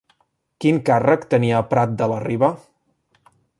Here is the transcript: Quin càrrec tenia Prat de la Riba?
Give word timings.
Quin 0.63 0.79
càrrec 0.87 1.27
tenia 1.35 1.61
Prat 1.75 1.95
de 2.01 2.09
la 2.13 2.19
Riba? 2.25 2.53